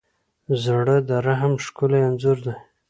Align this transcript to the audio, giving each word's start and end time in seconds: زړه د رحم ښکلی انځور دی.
زړه 0.63 0.95
د 1.07 1.11
رحم 1.25 1.53
ښکلی 1.65 1.99
انځور 2.07 2.37
دی. 2.45 2.55